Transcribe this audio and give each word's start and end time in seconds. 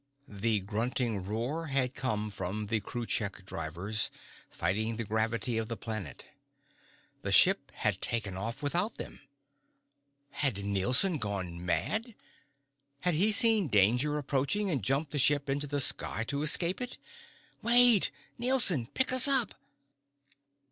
The 0.27 0.61
grunting 0.61 1.23
roar 1.25 1.67
had 1.67 1.93
come 1.93 2.31
from 2.31 2.65
the 2.65 2.79
Kruchek 2.79 3.45
drivers 3.45 4.09
fighting 4.49 4.95
the 4.95 5.03
gravity 5.03 5.59
of 5.59 5.67
the 5.67 5.77
planet. 5.77 6.25
The 7.21 7.31
ship 7.31 7.69
had 7.75 8.01
taken 8.01 8.35
off 8.35 8.63
without 8.63 8.95
them. 8.95 9.21
Had 10.31 10.65
Nielson 10.65 11.19
gone 11.19 11.63
mad? 11.63 12.15
Had 13.01 13.13
he 13.13 13.31
seen 13.31 13.67
danger 13.67 14.17
approaching 14.17 14.71
and 14.71 14.81
jumped 14.83 15.11
the 15.11 15.19
ship 15.19 15.47
into 15.47 15.67
the 15.67 15.79
sky 15.79 16.23
to 16.29 16.41
escape 16.41 16.81
it? 16.81 16.97
"Wait! 17.61 18.09
Nielson! 18.39 18.87
Pick 18.95 19.13
us 19.13 19.27
up!" 19.27 19.53